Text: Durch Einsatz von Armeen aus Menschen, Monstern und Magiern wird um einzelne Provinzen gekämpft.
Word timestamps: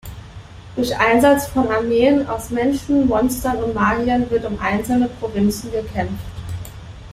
Durch 0.75 0.97
Einsatz 0.97 1.45
von 1.49 1.69
Armeen 1.69 2.25
aus 2.27 2.49
Menschen, 2.49 3.05
Monstern 3.07 3.57
und 3.63 3.75
Magiern 3.75 4.27
wird 4.31 4.45
um 4.45 4.57
einzelne 4.59 5.07
Provinzen 5.07 5.71
gekämpft. 5.71 6.25